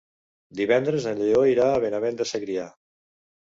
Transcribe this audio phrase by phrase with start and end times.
[0.59, 2.67] Divendres en Lleó irà a Benavent de Segrià.